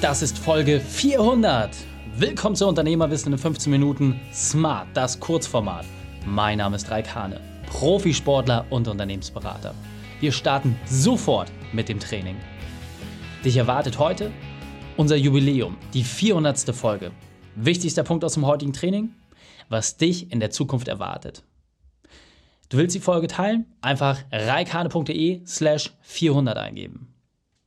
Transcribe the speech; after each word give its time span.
Das 0.00 0.22
ist 0.22 0.38
Folge 0.38 0.80
400. 0.80 1.76
Willkommen 2.16 2.56
zu 2.56 2.66
Unternehmerwissen 2.66 3.34
in 3.34 3.38
15 3.38 3.70
Minuten. 3.70 4.18
Smart, 4.32 4.88
das 4.94 5.20
Kurzformat. 5.20 5.84
Mein 6.24 6.56
Name 6.56 6.76
ist 6.76 6.90
Raik 6.90 7.14
Hane, 7.14 7.38
Profisportler 7.66 8.64
und 8.70 8.88
Unternehmensberater. 8.88 9.74
Wir 10.20 10.32
starten 10.32 10.74
sofort 10.86 11.52
mit 11.74 11.90
dem 11.90 12.00
Training. 12.00 12.36
Dich 13.44 13.58
erwartet 13.58 13.98
heute 13.98 14.30
unser 14.96 15.16
Jubiläum, 15.16 15.76
die 15.92 16.02
400. 16.02 16.74
Folge. 16.74 17.10
Wichtigster 17.54 18.02
Punkt 18.02 18.24
aus 18.24 18.32
dem 18.34 18.46
heutigen 18.46 18.72
Training, 18.72 19.10
was 19.68 19.98
dich 19.98 20.32
in 20.32 20.40
der 20.40 20.50
Zukunft 20.50 20.88
erwartet. 20.88 21.44
Du 22.70 22.78
willst 22.78 22.96
die 22.96 23.00
Folge 23.00 23.26
teilen? 23.26 23.66
Einfach 23.82 24.18
reikane.de 24.32 25.44
slash 25.44 25.92
400 26.00 26.56
eingeben. 26.56 27.09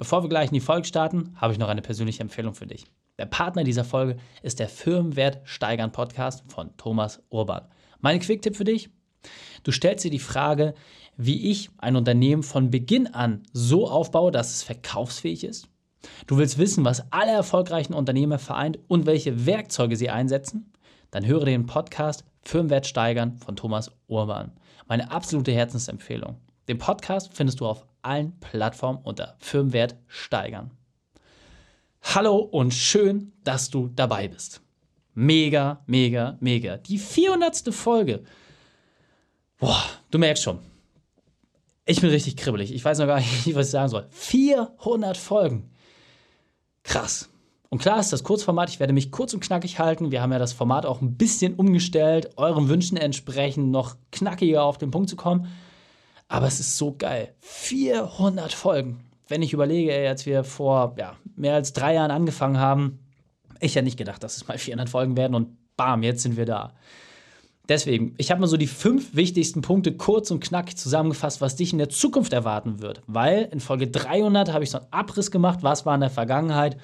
Bevor 0.03 0.21
wir 0.21 0.27
gleich 0.27 0.49
in 0.49 0.55
die 0.55 0.59
Folge 0.59 0.85
starten, 0.85 1.33
habe 1.37 1.53
ich 1.53 1.59
noch 1.59 1.69
eine 1.69 1.81
persönliche 1.81 2.19
Empfehlung 2.19 2.53
für 2.53 2.67
dich. 2.67 2.83
Der 3.17 3.25
Partner 3.25 3.63
dieser 3.63 3.85
Folge 3.85 4.17
ist 4.41 4.59
der 4.59 4.67
Firmenwert 4.67 5.39
Steigern 5.45 5.93
Podcast 5.93 6.43
von 6.51 6.75
Thomas 6.75 7.23
Urban. 7.29 7.69
Mein 8.01 8.19
Quick-Tipp 8.19 8.57
für 8.57 8.65
dich? 8.65 8.89
Du 9.63 9.71
stellst 9.71 10.03
dir 10.03 10.11
die 10.11 10.19
Frage, 10.19 10.73
wie 11.15 11.49
ich 11.49 11.69
ein 11.77 11.95
Unternehmen 11.95 12.43
von 12.43 12.69
Beginn 12.69 13.07
an 13.13 13.43
so 13.53 13.87
aufbaue, 13.87 14.33
dass 14.33 14.51
es 14.53 14.61
verkaufsfähig 14.63 15.45
ist. 15.45 15.69
Du 16.27 16.37
willst 16.37 16.57
wissen, 16.57 16.83
was 16.83 17.09
alle 17.13 17.31
erfolgreichen 17.31 17.93
Unternehmer 17.93 18.39
vereint 18.39 18.79
und 18.89 19.05
welche 19.05 19.45
Werkzeuge 19.45 19.95
sie 19.95 20.09
einsetzen? 20.09 20.73
Dann 21.11 21.25
höre 21.25 21.45
den 21.45 21.65
Podcast 21.65 22.25
Firmenwert 22.41 22.87
steigern 22.87 23.37
von 23.37 23.55
Thomas 23.55 23.89
Urban. 24.07 24.51
Meine 24.85 25.11
absolute 25.11 25.53
Herzensempfehlung. 25.53 26.41
Den 26.67 26.77
Podcast 26.77 27.33
findest 27.33 27.61
du 27.61 27.67
auf 27.67 27.85
allen 28.03 28.39
Plattformen 28.39 28.99
unter 29.03 29.35
Firmenwert 29.39 29.95
steigern. 30.07 30.71
Hallo 32.01 32.37
und 32.37 32.73
schön, 32.73 33.31
dass 33.43 33.69
du 33.69 33.87
dabei 33.87 34.27
bist. 34.27 34.61
Mega, 35.15 35.83
mega, 35.85 36.37
mega. 36.39 36.77
Die 36.77 36.97
400. 36.97 37.73
Folge. 37.73 38.23
Boah, 39.59 39.83
du 40.11 40.17
merkst 40.17 40.43
schon. 40.43 40.59
Ich 41.85 42.01
bin 42.01 42.09
richtig 42.09 42.37
kribbelig. 42.37 42.73
Ich 42.73 42.83
weiß 42.83 42.99
noch 42.99 43.07
gar 43.07 43.19
nicht, 43.19 43.45
was 43.55 43.67
ich 43.67 43.71
sagen 43.71 43.89
soll. 43.89 44.07
400 44.09 45.17
Folgen. 45.17 45.69
Krass. 46.83 47.29
Und 47.69 47.79
klar 47.79 47.99
ist 47.99 48.13
das 48.13 48.23
Kurzformat, 48.23 48.69
ich 48.69 48.79
werde 48.79 48.93
mich 48.93 49.11
kurz 49.11 49.33
und 49.33 49.39
knackig 49.39 49.79
halten. 49.79 50.11
Wir 50.11 50.21
haben 50.21 50.31
ja 50.31 50.37
das 50.37 50.53
Format 50.53 50.85
auch 50.85 51.01
ein 51.01 51.15
bisschen 51.15 51.55
umgestellt, 51.55 52.31
euren 52.35 52.69
Wünschen 52.69 52.97
entsprechend 52.97 53.71
noch 53.71 53.95
knackiger 54.11 54.63
auf 54.63 54.77
den 54.77 54.91
Punkt 54.91 55.09
zu 55.09 55.15
kommen. 55.15 55.47
Aber 56.33 56.47
es 56.47 56.59
ist 56.59 56.79
so 56.79 56.95
geil. 56.97 57.31
400 57.41 58.53
Folgen. 58.53 59.01
Wenn 59.27 59.43
ich 59.43 59.53
überlege, 59.53 60.09
als 60.09 60.25
wir 60.25 60.43
vor 60.43 60.95
ja, 60.97 61.15
mehr 61.35 61.53
als 61.53 61.73
drei 61.73 61.93
Jahren 61.93 62.09
angefangen 62.09 62.57
haben, 62.57 62.97
ich 63.59 63.75
hätte 63.75 63.85
nicht 63.85 63.99
gedacht, 63.99 64.23
dass 64.23 64.35
es 64.35 64.47
mal 64.47 64.57
400 64.57 64.89
Folgen 64.89 65.15
werden 65.15 65.35
und 65.35 65.55
bam, 65.77 66.01
jetzt 66.01 66.23
sind 66.23 66.35
wir 66.35 66.47
da. 66.47 66.73
Deswegen, 67.69 68.15
ich 68.17 68.31
habe 68.31 68.41
mal 68.41 68.47
so 68.47 68.57
die 68.57 68.65
fünf 68.65 69.15
wichtigsten 69.15 69.61
Punkte 69.61 69.95
kurz 69.95 70.31
und 70.31 70.43
knackig 70.43 70.75
zusammengefasst, 70.75 71.39
was 71.39 71.55
dich 71.55 71.71
in 71.71 71.77
der 71.77 71.89
Zukunft 71.89 72.33
erwarten 72.33 72.81
wird. 72.81 73.03
Weil 73.05 73.47
in 73.51 73.59
Folge 73.59 73.87
300 73.87 74.51
habe 74.51 74.63
ich 74.63 74.71
so 74.71 74.79
einen 74.79 74.87
Abriss 74.89 75.29
gemacht, 75.29 75.59
was 75.61 75.85
war 75.85 75.93
in 75.93 76.01
der 76.01 76.09
Vergangenheit, 76.09 76.77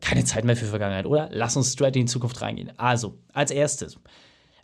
keine 0.00 0.22
Zeit 0.22 0.44
mehr 0.44 0.56
für 0.56 0.66
Vergangenheit, 0.66 1.06
oder? 1.06 1.28
Lass 1.32 1.56
uns 1.56 1.72
straight 1.72 1.96
in 1.96 2.02
die 2.06 2.12
Zukunft 2.12 2.40
reingehen. 2.42 2.70
Also, 2.76 3.18
als 3.32 3.50
erstes, 3.50 3.98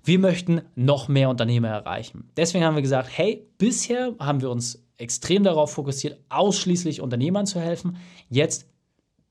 wir 0.04 0.18
möchten 0.18 0.60
noch 0.74 1.08
mehr 1.08 1.30
Unternehmer 1.30 1.68
erreichen. 1.68 2.30
Deswegen 2.36 2.64
haben 2.64 2.74
wir 2.74 2.82
gesagt, 2.82 3.08
hey, 3.12 3.48
bisher 3.58 4.14
haben 4.18 4.42
wir 4.42 4.50
uns 4.50 4.86
extrem 4.98 5.42
darauf 5.42 5.72
fokussiert, 5.72 6.18
ausschließlich 6.28 7.00
Unternehmern 7.00 7.46
zu 7.46 7.58
helfen. 7.58 7.96
Jetzt 8.28 8.66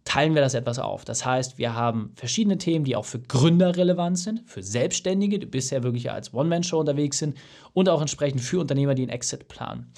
teilen 0.03 0.33
wir 0.35 0.41
das 0.41 0.55
etwas 0.55 0.79
auf. 0.79 1.05
Das 1.05 1.25
heißt, 1.25 1.57
wir 1.57 1.75
haben 1.75 2.11
verschiedene 2.15 2.57
Themen, 2.57 2.85
die 2.85 2.95
auch 2.95 3.05
für 3.05 3.19
Gründer 3.19 3.77
relevant 3.77 4.17
sind, 4.17 4.41
für 4.45 4.63
Selbstständige, 4.63 5.39
die 5.39 5.45
bisher 5.45 5.83
wirklich 5.83 6.11
als 6.11 6.33
One-Man-Show 6.33 6.79
unterwegs 6.79 7.19
sind 7.19 7.37
und 7.73 7.87
auch 7.87 8.01
entsprechend 8.01 8.41
für 8.41 8.59
Unternehmer, 8.59 8.95
die 8.95 9.03
einen 9.03 9.11
Exit 9.11 9.47
planen. 9.47 9.93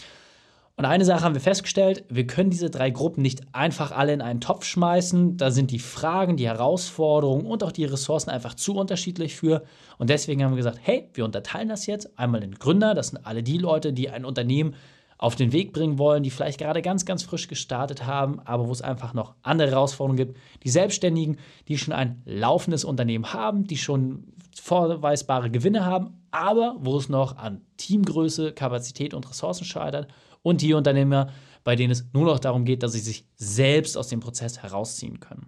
Und 0.77 0.83
eine 0.83 1.05
Sache 1.05 1.23
haben 1.23 1.35
wir 1.35 1.41
festgestellt, 1.41 2.03
wir 2.09 2.27
können 2.27 2.49
diese 2.49 2.69
drei 2.69 2.89
Gruppen 2.89 3.21
nicht 3.21 3.43
einfach 3.53 3.93
alle 3.93 4.11
in 4.11 4.21
einen 4.21 4.41
Topf 4.41 4.65
schmeißen. 4.65 5.37
Da 5.37 5.49
sind 5.49 5.71
die 5.71 5.79
Fragen, 5.79 6.35
die 6.35 6.47
Herausforderungen 6.47 7.45
und 7.45 7.63
auch 7.63 7.71
die 7.71 7.85
Ressourcen 7.85 8.29
einfach 8.29 8.55
zu 8.55 8.75
unterschiedlich 8.75 9.35
für. 9.35 9.63
Und 9.97 10.09
deswegen 10.09 10.43
haben 10.43 10.51
wir 10.51 10.57
gesagt, 10.57 10.79
hey, 10.81 11.09
wir 11.13 11.23
unterteilen 11.23 11.69
das 11.69 11.85
jetzt 11.85 12.19
einmal 12.19 12.43
in 12.43 12.55
Gründer, 12.55 12.93
das 12.93 13.09
sind 13.09 13.25
alle 13.25 13.41
die 13.41 13.57
Leute, 13.57 13.93
die 13.93 14.09
ein 14.09 14.25
Unternehmen 14.25 14.75
auf 15.17 15.37
den 15.37 15.53
Weg 15.53 15.71
bringen 15.71 15.97
wollen, 15.97 16.23
die 16.23 16.29
vielleicht 16.29 16.59
gerade 16.59 16.81
ganz, 16.81 17.05
ganz 17.05 17.23
frisch 17.23 17.47
gestartet 17.47 18.05
haben, 18.05 18.41
aber 18.41 18.67
wo 18.67 18.71
es 18.73 18.81
einfach 18.81 19.13
noch 19.13 19.35
andere 19.43 19.69
Herausforderungen 19.71 20.17
gibt. 20.17 20.37
Die 20.63 20.69
Selbstständigen, 20.69 21.37
die 21.69 21.77
schon 21.77 21.93
ein 21.93 22.21
laufendes 22.25 22.83
Unternehmen 22.83 23.31
haben, 23.31 23.65
die 23.65 23.77
schon 23.77 24.25
vorweisbare 24.61 25.49
Gewinne 25.49 25.85
haben, 25.85 26.21
aber 26.31 26.75
wo 26.79 26.97
es 26.97 27.07
noch 27.07 27.37
an 27.37 27.61
Teamgröße, 27.77 28.51
Kapazität 28.51 29.13
und 29.13 29.29
Ressourcen 29.29 29.63
scheitert 29.63 30.09
und 30.45 30.61
die 30.61 30.75
Unternehmer, 30.75 31.31
bei 31.63 31.75
denen 31.75 31.91
es 31.91 32.05
nur 32.13 32.25
noch 32.25 32.37
darum 32.37 32.65
geht, 32.65 32.83
dass 32.83 32.93
sie 32.93 32.99
sich 32.99 33.25
selbst 33.35 33.97
aus 33.97 34.09
dem 34.09 34.19
Prozess 34.19 34.61
herausziehen 34.61 35.19
können. 35.19 35.47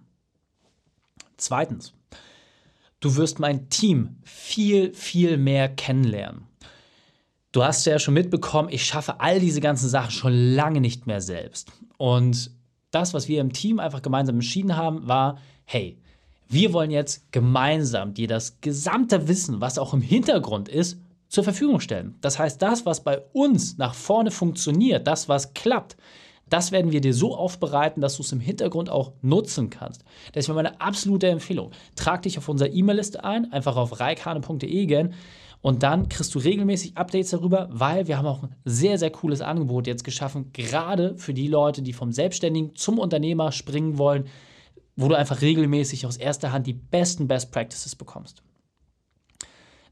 Zweitens, 1.37 1.93
du 2.99 3.15
wirst 3.15 3.37
mein 3.37 3.69
Team 3.69 4.17
viel, 4.23 4.95
viel 4.95 5.37
mehr 5.37 5.69
kennenlernen. 5.69 6.47
Du 7.51 7.63
hast 7.63 7.85
ja 7.85 7.99
schon 7.99 8.15
mitbekommen, 8.15 8.69
ich 8.71 8.85
schaffe 8.85 9.19
all 9.19 9.39
diese 9.39 9.61
ganzen 9.61 9.87
Sachen 9.87 10.09
schon 10.09 10.33
lange 10.33 10.81
nicht 10.81 11.05
mehr 11.05 11.21
selbst. 11.21 11.71
Und 11.97 12.49
das, 12.89 13.13
was 13.13 13.27
wir 13.27 13.39
im 13.39 13.53
Team 13.53 13.79
einfach 13.79 14.01
gemeinsam 14.01 14.37
entschieden 14.37 14.75
haben, 14.75 15.07
war, 15.07 15.37
hey, 15.65 16.01
wir 16.49 16.73
wollen 16.73 16.89
jetzt 16.89 17.31
gemeinsam 17.31 18.15
dir 18.15 18.27
das 18.27 18.61
gesamte 18.61 19.27
Wissen, 19.27 19.61
was 19.61 19.77
auch 19.77 19.93
im 19.93 20.01
Hintergrund 20.01 20.69
ist, 20.69 20.97
zur 21.27 21.43
Verfügung 21.43 21.79
stellen. 21.79 22.15
Das 22.21 22.39
heißt, 22.39 22.61
das, 22.61 22.85
was 22.85 23.03
bei 23.03 23.19
uns 23.33 23.77
nach 23.77 23.93
vorne 23.93 24.31
funktioniert, 24.31 25.07
das, 25.07 25.27
was 25.27 25.53
klappt, 25.53 25.97
das 26.49 26.71
werden 26.71 26.91
wir 26.91 27.01
dir 27.01 27.13
so 27.13 27.35
aufbereiten, 27.35 28.01
dass 28.01 28.15
du 28.15 28.23
es 28.23 28.31
im 28.31 28.39
Hintergrund 28.39 28.89
auch 28.89 29.11
nutzen 29.21 29.69
kannst. 29.69 30.03
Das 30.31 30.47
ist 30.47 30.53
meine 30.53 30.79
absolute 30.79 31.27
Empfehlung. 31.27 31.71
Trag 31.95 32.21
dich 32.21 32.37
auf 32.37 32.47
unsere 32.47 32.69
E-Mail-Liste 32.69 33.23
ein, 33.23 33.51
einfach 33.51 33.75
auf 33.75 33.99
reikane.de 33.99 34.85
gehen 34.85 35.13
und 35.61 35.83
dann 35.83 36.07
kriegst 36.07 36.33
du 36.35 36.39
regelmäßig 36.39 36.97
Updates 36.97 37.31
darüber, 37.31 37.67
weil 37.71 38.07
wir 38.07 38.17
haben 38.17 38.27
auch 38.27 38.43
ein 38.43 38.55
sehr, 38.63 38.97
sehr 38.97 39.09
cooles 39.09 39.41
Angebot 39.41 39.87
jetzt 39.87 40.03
geschaffen, 40.03 40.51
gerade 40.53 41.17
für 41.17 41.33
die 41.33 41.47
Leute, 41.47 41.81
die 41.81 41.93
vom 41.93 42.11
Selbstständigen 42.11 42.75
zum 42.75 42.99
Unternehmer 42.99 43.51
springen 43.51 43.97
wollen, 43.97 44.27
wo 44.95 45.07
du 45.09 45.15
einfach 45.15 45.41
regelmäßig 45.41 46.05
aus 46.05 46.17
erster 46.17 46.51
Hand 46.51 46.67
die 46.67 46.73
besten 46.73 47.27
Best 47.27 47.51
Practices 47.51 47.95
bekommst. 47.95 48.43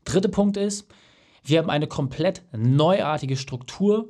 Dritter 0.03 0.29
Punkt 0.29 0.55
ist, 0.55 0.87
wir 1.45 1.59
haben 1.59 1.69
eine 1.69 1.87
komplett 1.87 2.43
neuartige 2.55 3.37
Struktur 3.37 4.09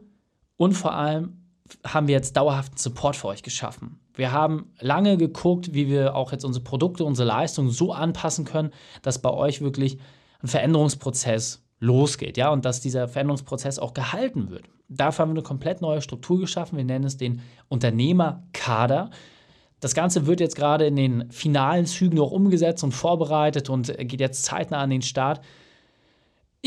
und 0.58 0.74
vor 0.74 0.94
allem 0.94 1.42
haben 1.86 2.08
wir 2.08 2.14
jetzt 2.14 2.38
dauerhaften 2.38 2.78
Support 2.78 3.16
für 3.16 3.28
euch 3.28 3.44
geschaffen. 3.44 4.00
Wir 4.14 4.32
haben 4.32 4.72
lange 4.80 5.18
geguckt, 5.18 5.74
wie 5.74 5.88
wir 5.88 6.16
auch 6.16 6.32
jetzt 6.32 6.46
unsere 6.46 6.64
Produkte, 6.64 7.04
unsere 7.04 7.28
Leistungen 7.28 7.70
so 7.70 7.92
anpassen 7.92 8.46
können, 8.46 8.72
dass 9.02 9.22
bei 9.22 9.32
euch 9.32 9.62
wirklich 9.62 9.98
ein 10.42 10.48
Veränderungsprozess 10.48 11.64
losgeht, 11.80 12.38
ja, 12.38 12.50
und 12.50 12.64
dass 12.64 12.80
dieser 12.80 13.08
Veränderungsprozess 13.08 13.80
auch 13.80 13.94
gehalten 13.94 14.50
wird. 14.50 14.66
Dafür 14.88 15.24
haben 15.24 15.32
wir 15.32 15.40
eine 15.40 15.44
komplett 15.44 15.82
neue 15.82 16.02
Struktur 16.02 16.40
geschaffen. 16.40 16.78
Wir 16.78 16.86
nennen 16.86 17.06
es 17.06 17.18
den 17.18 17.42
Unternehmerkader. 17.68 19.10
Das 19.82 19.94
Ganze 19.94 20.26
wird 20.28 20.40
jetzt 20.40 20.56
gerade 20.56 20.86
in 20.86 20.96
den 20.96 21.32
finalen 21.32 21.86
Zügen 21.86 22.16
noch 22.16 22.32
umgesetzt 22.32 22.84
und 22.84 22.94
vorbereitet 22.94 23.70
und 23.70 23.88
geht 23.98 24.22
jetzt 24.22 24.46
zeitnah 24.46 24.78
an 24.78 24.92
den 24.92 25.02
Start. 25.02 25.42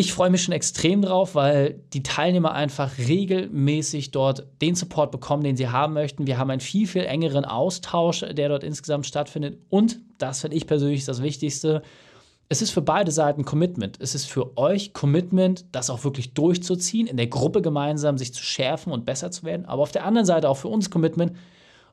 Ich 0.01 0.13
freue 0.13 0.31
mich 0.31 0.45
schon 0.45 0.55
extrem 0.55 1.03
drauf, 1.03 1.35
weil 1.35 1.81
die 1.93 2.05
Teilnehmer 2.05 2.53
einfach 2.53 2.99
regelmäßig 2.99 4.13
dort 4.13 4.47
den 4.63 4.77
Support 4.77 5.11
bekommen, 5.11 5.43
den 5.43 5.57
sie 5.57 5.71
haben 5.71 5.93
möchten. 5.95 6.29
Wir 6.29 6.39
haben 6.39 6.51
einen 6.51 6.61
viel, 6.61 6.87
viel 6.87 7.03
engeren 7.03 7.45
Austausch, 7.45 8.21
der 8.21 8.49
dort 8.49 8.63
insgesamt 8.63 9.07
stattfindet. 9.07 9.59
Und, 9.71 9.99
das 10.19 10.43
finde 10.43 10.57
ich 10.57 10.69
persönlich 10.69 11.05
das 11.05 11.21
Wichtigste, 11.21 11.83
es 12.49 12.63
ist 12.63 12.71
für 12.71 12.81
beide 12.81 13.11
Seiten 13.11 13.45
Commitment. 13.45 13.99
Es 14.01 14.15
ist 14.15 14.27
für 14.27 14.57
euch 14.57 14.93
Commitment, 14.93 15.65
das 15.73 15.91
auch 15.91 16.05
wirklich 16.05 16.33
durchzuziehen, 16.33 17.09
in 17.09 17.17
der 17.17 17.27
Gruppe 17.27 17.61
gemeinsam 17.61 18.19
sich 18.19 18.33
zu 18.33 18.45
schärfen 18.45 18.93
und 18.93 19.05
besser 19.05 19.33
zu 19.33 19.43
werden. 19.43 19.67
Aber 19.67 19.83
auf 19.83 19.91
der 19.91 20.07
anderen 20.07 20.27
Seite 20.27 20.49
auch 20.49 20.59
für 20.59 20.69
uns 20.69 20.91
Commitment, 20.91 21.33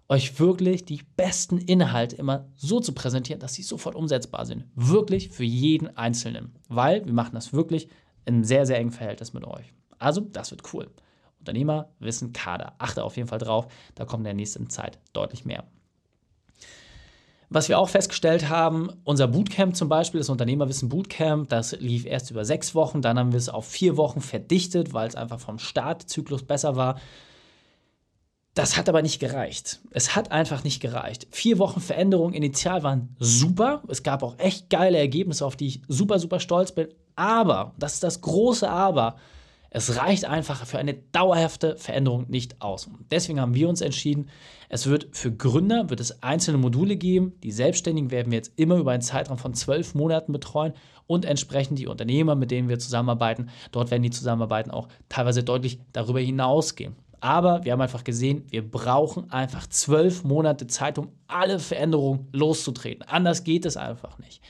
euch 0.08 0.40
wirklich 0.40 0.86
die 0.86 1.02
besten 1.18 1.58
Inhalte 1.58 2.16
immer 2.16 2.48
so 2.56 2.80
zu 2.80 2.94
präsentieren, 2.94 3.40
dass 3.40 3.54
sie 3.54 3.64
sofort 3.64 3.96
umsetzbar 3.96 4.46
sind. 4.46 4.66
Wirklich 4.76 5.30
für 5.30 5.44
jeden 5.44 5.96
Einzelnen. 5.98 6.54
Weil 6.70 7.06
wir 7.06 7.14
machen 7.14 7.34
das 7.34 7.54
wirklich 7.54 7.90
in 8.26 8.36
einem 8.36 8.44
sehr, 8.44 8.66
sehr 8.66 8.78
engen 8.78 8.92
Verhältnis 8.92 9.34
mit 9.34 9.46
euch. 9.46 9.74
Also, 9.98 10.22
das 10.22 10.52
wird 10.52 10.74
cool. 10.74 10.90
Unternehmer, 11.40 11.90
Wissen, 12.00 12.34
Kader. 12.34 12.74
Achte 12.78 13.04
auf 13.04 13.18
jeden 13.18 13.30
Fall 13.30 13.40
drauf. 13.40 13.68
Da 13.96 14.06
kommt 14.06 14.22
in 14.22 14.26
der 14.26 14.34
nächsten 14.34 14.70
Zeit 14.70 15.00
deutlich 15.14 15.46
mehr. 15.46 15.64
Was 17.50 17.70
wir 17.70 17.78
auch 17.78 17.90
festgestellt 17.90 18.50
haben, 18.50 18.90
unser 19.04 19.28
Bootcamp 19.28 19.76
zum 19.76 19.88
Beispiel, 19.88 20.20
das 20.20 20.30
Unternehmerwissen 20.30 20.90
Bootcamp, 20.90 21.50
das 21.50 21.74
lief 21.80 22.06
erst 22.06 22.32
über 22.32 22.44
sechs 22.44 22.74
Wochen, 22.74 23.04
dann 23.04 23.20
haben 23.20 23.32
wir 23.32 23.38
es 23.38 23.50
auf 23.50 23.68
vier 23.68 23.98
Wochen 23.98 24.20
verdichtet, 24.20 24.94
weil 24.94 25.08
es 25.08 25.16
einfach 25.16 25.40
vom 25.40 25.60
Startzyklus 25.60 26.44
besser 26.44 26.76
war 26.76 27.00
Das 28.56 28.78
hat 28.78 28.88
aber 28.88 29.02
nicht 29.02 29.20
gereicht. 29.20 29.82
Es 29.92 30.16
hat 30.16 30.32
einfach 30.32 30.64
nicht 30.64 30.82
gereicht. 30.82 31.28
Vier 31.30 31.60
Wochen 31.60 31.82
Veränderung 31.82 32.32
initial 32.32 32.84
waren 32.84 33.14
super. 33.20 33.84
Es 33.90 34.02
gab 34.02 34.24
auch 34.24 34.40
echt 34.40 34.70
geile 34.70 34.98
Ergebnisse, 34.98 35.46
auf 35.46 35.58
die 35.58 35.68
ich 35.68 35.82
super, 35.90 36.20
super 36.20 36.40
stolz 36.40 36.72
bin. 36.72 36.88
Aber, 37.18 37.74
das 37.78 37.96
ist 37.96 38.04
das 38.04 38.22
große 38.22 38.70
Aber, 38.70 39.18
es 39.72 39.98
reicht 39.98 40.24
einfach 40.24 40.66
für 40.66 40.78
eine 40.78 40.94
dauerhafte 40.94 41.76
Veränderung 41.76 42.30
nicht 42.30 42.62
aus. 42.62 42.90
Deswegen 43.12 43.42
haben 43.42 43.56
wir 43.56 43.68
uns 43.68 43.82
entschieden, 43.82 44.30
es 44.70 44.88
wird 44.88 45.10
für 45.12 45.34
Gründer 45.34 45.90
wird 45.90 46.00
es 46.00 46.24
einzelne 46.24 46.58
Module 46.58 46.96
geben. 46.96 47.34
Die 47.44 47.52
Selbstständigen 47.52 48.10
werden 48.10 48.32
wir 48.32 48.38
jetzt 48.38 48.54
immer 48.56 48.78
über 48.78 48.92
einen 48.92 49.02
Zeitraum 49.02 49.38
von 49.38 49.54
zwölf 49.54 49.94
Monaten 49.94 50.32
betreuen 50.32 50.72
und 51.08 51.26
entsprechend 51.26 51.78
die 51.78 51.88
Unternehmer, 51.88 52.36
mit 52.36 52.52
denen 52.52 52.70
wir 52.70 52.80
zusammenarbeiten, 52.80 53.50
dort 53.74 53.92
werden 53.92 54.04
die 54.04 54.12
Zusammenarbeiten 54.12 54.72
auch 54.72 54.88
teilweise 55.10 55.44
deutlich 55.44 55.80
darüber 55.92 56.22
hinausgehen. 56.22 56.96
Aber 57.20 57.64
wir 57.64 57.72
haben 57.72 57.82
einfach 57.82 58.04
gesehen, 58.04 58.46
wir 58.50 58.70
brauchen 58.70 59.32
einfach 59.32 59.68
zwölf 59.68 60.24
Monate 60.24 60.68
Zeit, 60.68 60.98
um 60.98 61.10
alle 61.28 61.60
Veränderungen 61.60 62.28
loszutreten. 62.32 63.04
Anders 63.08 63.44
geht 63.44 63.66
es 63.66 63.78
einfach 63.78 64.20
nicht. 64.20 64.42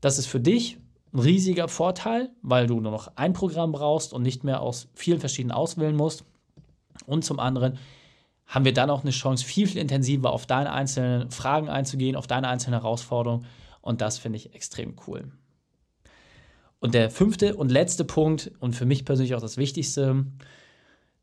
Das 0.00 0.18
ist 0.18 0.26
für 0.26 0.40
dich 0.40 0.78
ein 1.12 1.20
riesiger 1.20 1.68
Vorteil, 1.68 2.30
weil 2.42 2.66
du 2.66 2.80
nur 2.80 2.92
noch 2.92 3.16
ein 3.16 3.32
Programm 3.32 3.72
brauchst 3.72 4.12
und 4.12 4.22
nicht 4.22 4.44
mehr 4.44 4.62
aus 4.62 4.88
vielen 4.94 5.20
verschiedenen 5.20 5.52
auswählen 5.52 5.96
musst. 5.96 6.24
Und 7.06 7.24
zum 7.24 7.40
anderen 7.40 7.78
haben 8.46 8.64
wir 8.64 8.72
dann 8.72 8.90
auch 8.90 9.02
eine 9.02 9.10
Chance, 9.10 9.44
viel, 9.44 9.66
viel 9.66 9.80
intensiver 9.80 10.32
auf 10.32 10.46
deine 10.46 10.72
einzelnen 10.72 11.30
Fragen 11.30 11.68
einzugehen, 11.68 12.16
auf 12.16 12.26
deine 12.26 12.48
einzelnen 12.48 12.80
Herausforderungen. 12.80 13.46
Und 13.80 14.00
das 14.00 14.18
finde 14.18 14.38
ich 14.38 14.54
extrem 14.54 14.96
cool. 15.06 15.30
Und 16.80 16.94
der 16.94 17.10
fünfte 17.10 17.56
und 17.56 17.70
letzte 17.70 18.04
Punkt 18.04 18.50
und 18.58 18.74
für 18.74 18.86
mich 18.86 19.04
persönlich 19.04 19.34
auch 19.34 19.40
das 19.40 19.56
Wichtigste, 19.56 20.24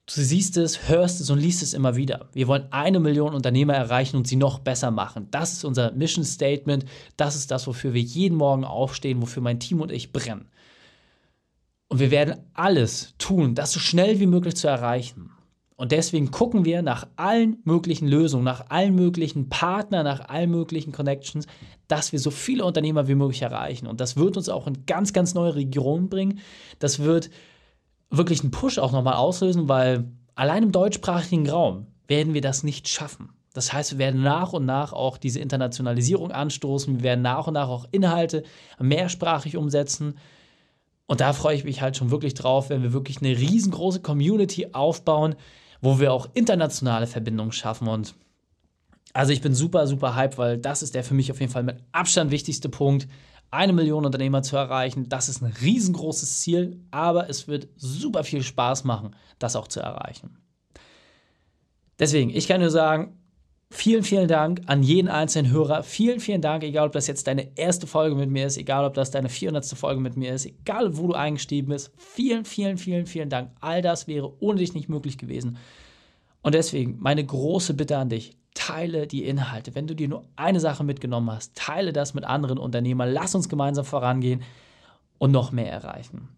Du 0.08 0.22
siehst 0.22 0.56
es, 0.56 0.88
hörst 0.88 1.20
es 1.20 1.30
und 1.30 1.40
liest 1.40 1.62
es 1.62 1.74
immer 1.74 1.98
wieder. 1.98 2.30
Wir 2.32 2.48
wollen 2.48 2.68
eine 2.72 3.02
Million 3.02 3.34
Unternehmer 3.34 3.74
erreichen 3.74 4.16
und 4.16 4.26
sie 4.26 4.38
noch 4.38 4.60
besser 4.60 4.90
machen. 4.90 5.28
Das 5.32 5.52
ist 5.52 5.66
unser 5.66 5.92
Mission 5.92 6.24
Statement. 6.24 6.86
Das 7.18 7.36
ist 7.36 7.52
das, 7.52 7.68
wofür 7.68 7.94
wir 7.94 8.02
jeden 8.02 8.38
Morgen 8.38 8.64
aufstehen, 8.64 9.22
wofür 9.22 9.44
mein 9.44 9.60
Team 9.60 9.82
und 9.82 9.92
ich 9.92 10.14
brennen. 10.14 10.48
Und 11.90 12.00
wir 12.00 12.10
werden 12.10 12.40
alles 12.54 13.16
tun, 13.18 13.54
das 13.54 13.74
so 13.74 13.82
schnell 13.82 14.22
wie 14.22 14.28
möglich 14.28 14.56
zu 14.56 14.70
erreichen. 14.70 15.32
Und 15.76 15.92
deswegen 15.92 16.32
gucken 16.32 16.64
wir 16.64 16.82
nach 16.82 17.06
allen 17.18 17.58
möglichen 17.66 18.08
Lösungen, 18.08 18.46
nach 18.46 18.70
allen 18.70 18.96
möglichen 18.96 19.50
Partnern, 19.50 20.06
nach 20.06 20.30
allen 20.30 20.50
möglichen 20.50 20.94
Connections, 20.94 21.48
dass 21.90 22.14
wir 22.14 22.20
so 22.20 22.32
viele 22.32 22.64
Unternehmer 22.64 23.10
wie 23.10 23.16
möglich 23.16 23.42
erreichen. 23.42 23.88
Und 23.88 24.00
das 24.00 24.16
wird 24.16 24.38
uns 24.38 24.48
auch 24.48 24.68
in 24.68 24.86
ganz, 24.86 25.12
ganz 25.12 25.34
neue 25.34 25.56
Regionen 25.56 26.08
bringen. 26.08 26.40
Das 26.80 27.00
wird 27.00 27.30
wirklich 28.10 28.42
einen 28.42 28.52
Push 28.52 28.80
auch 28.80 28.92
nochmal 28.92 29.16
auslösen, 29.16 29.68
weil 29.68 30.12
allein 30.36 30.64
im 30.64 30.72
deutschsprachigen 30.72 31.50
Raum 31.50 31.88
werden 32.08 32.34
wir 32.34 32.42
das 32.42 32.64
nicht 32.64 32.88
schaffen. 32.88 33.30
Das 33.54 33.74
heißt, 33.74 33.94
wir 33.94 33.98
werden 33.98 34.22
nach 34.22 34.54
und 34.54 34.66
nach 34.66 34.94
auch 34.94 35.18
diese 35.18 35.40
Internationalisierung 35.40 36.32
anstoßen. 36.32 36.98
Wir 36.98 37.04
werden 37.04 37.24
nach 37.24 37.48
und 37.48 37.56
nach 37.56 37.70
auch 37.70 37.86
Inhalte 37.92 38.44
mehrsprachig 38.80 39.58
umsetzen. 39.58 40.18
Und 41.08 41.22
da 41.22 41.34
freue 41.34 41.56
ich 41.56 41.64
mich 41.64 41.82
halt 41.82 41.98
schon 41.98 42.12
wirklich 42.12 42.34
drauf, 42.34 42.70
wenn 42.70 42.84
wir 42.84 42.94
wirklich 42.94 43.18
eine 43.20 43.36
riesengroße 43.36 44.02
Community 44.02 44.68
aufbauen, 44.74 45.36
wo 45.82 46.00
wir 46.00 46.14
auch 46.14 46.30
internationale 46.34 47.08
Verbindungen 47.08 47.52
schaffen. 47.52 47.88
Und 47.88 48.14
also 49.14 49.34
ich 49.34 49.42
bin 49.42 49.56
super, 49.56 49.88
super 49.88 50.16
hyped, 50.16 50.38
weil 50.38 50.58
das 50.58 50.84
ist 50.84 50.94
der 50.94 51.04
für 51.04 51.16
mich 51.16 51.32
auf 51.32 51.40
jeden 51.40 51.52
Fall 51.52 51.64
mit 51.64 51.78
Abstand 51.94 52.30
wichtigste 52.30 52.70
Punkt 52.70 53.08
eine 53.52 53.74
Million 53.74 54.06
Unternehmer 54.06 54.44
zu 54.44 54.58
erreichen. 54.58 55.10
Das 55.10 55.30
ist 55.30 55.42
ein 55.42 55.54
riesengroßes 55.62 56.42
Ziel, 56.42 56.82
aber 56.92 57.30
es 57.30 57.48
wird 57.48 57.68
super 57.76 58.24
viel 58.24 58.44
Spaß 58.44 58.84
machen, 58.84 59.16
das 59.40 59.56
auch 59.56 59.68
zu 59.68 59.80
erreichen. 59.80 60.38
Deswegen, 62.00 62.30
ich 62.30 62.48
kann 62.48 62.62
nur 62.62 62.70
sagen, 62.70 63.18
vielen, 63.72 64.04
vielen 64.04 64.28
Dank 64.28 64.62
an 64.68 64.84
jeden 64.84 65.08
einzelnen 65.08 65.52
Hörer. 65.52 65.84
Vielen, 65.84 66.20
vielen 66.20 66.42
Dank, 66.42 66.64
egal 66.64 66.88
ob 66.88 66.94
das 66.94 67.08
jetzt 67.08 67.28
deine 67.28 67.58
erste 67.58 67.88
Folge 67.88 68.16
mit 68.16 68.30
mir 68.30 68.46
ist, 68.46 68.58
egal 68.58 68.86
ob 68.86 68.94
das 68.94 69.12
deine 69.12 69.30
400. 69.30 69.66
Folge 69.78 70.02
mit 70.02 70.16
mir 70.16 70.34
ist, 70.34 70.46
egal 70.46 70.98
wo 70.98 71.08
du 71.08 71.14
eingestiegen 71.14 71.70
bist. 71.70 71.92
Vielen, 71.98 72.46
vielen, 72.46 72.78
vielen, 72.78 73.06
vielen 73.06 73.30
Dank. 73.30 73.52
All 73.60 73.82
das 73.82 74.08
wäre 74.08 74.34
ohne 74.42 74.60
dich 74.60 74.74
nicht 74.74 74.90
möglich 74.90 75.18
gewesen. 75.18 75.58
Und 76.48 76.56
deswegen 76.56 76.96
meine 77.02 77.26
große 77.26 77.74
Bitte 77.74 77.98
an 77.98 78.08
dich, 78.08 78.38
teile 78.54 79.06
die 79.06 79.26
Inhalte. 79.26 79.76
Wenn 79.76 79.86
du 79.86 79.94
dir 79.94 80.08
nur 80.08 80.24
eine 80.38 80.62
Sache 80.62 80.86
mitgenommen 80.86 81.30
hast, 81.30 81.54
teile 81.56 81.92
das 81.92 82.14
mit 82.14 82.24
anderen 82.24 82.58
Unternehmern. 82.58 83.12
Lass 83.12 83.36
uns 83.36 83.50
gemeinsam 83.50 83.84
vorangehen 83.84 84.42
und 85.18 85.32
noch 85.34 85.52
mehr 85.52 85.70
erreichen. 85.70 86.30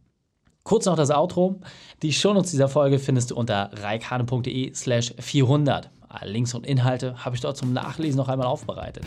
Kurz 0.64 0.88
noch 0.88 0.96
das 0.96 1.12
Outro. 1.12 1.62
Die 2.02 2.12
Shownotes 2.12 2.50
dieser 2.50 2.70
Folge 2.70 2.98
findest 2.98 3.30
du 3.30 3.36
unter 3.36 3.70
reikane.de 3.72 4.74
slash 4.74 5.14
400. 5.20 5.92
Links 6.24 6.56
und 6.56 6.66
Inhalte 6.66 7.24
habe 7.24 7.36
ich 7.36 7.42
dort 7.44 7.58
zum 7.58 7.72
Nachlesen 7.72 8.18
noch 8.18 8.30
einmal 8.30 8.48
aufbereitet. 8.48 9.04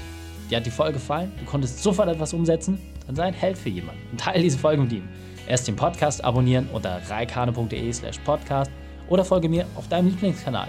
Dir 0.51 0.59
hat 0.59 0.67
die 0.67 0.71
Folge 0.71 0.93
gefallen? 0.93 1.33
Du 1.41 1.47
konntest 1.47 1.83
sofort 1.83 2.11
etwas 2.11 2.33
umsetzen? 2.33 2.79
Dann 3.09 3.17
sei 3.17 3.25
ein 3.25 3.35
Held 3.35 3.59
für 3.59 3.71
jemanden 3.71 4.03
und 4.13 4.21
teile 4.21 4.41
diese 4.41 4.57
Folge 4.57 4.83
mit 4.83 4.93
ihm. 4.93 5.09
Erst 5.49 5.67
den 5.67 5.75
Podcast 5.75 6.23
abonnieren 6.23 6.69
unter 6.73 7.01
reikane.de 7.09 7.93
slash 7.93 8.21
podcast 8.21 8.71
oder 9.09 9.25
folge 9.25 9.49
mir 9.49 9.67
auf 9.75 9.89
deinem 9.89 10.07
Lieblingskanal. 10.07 10.69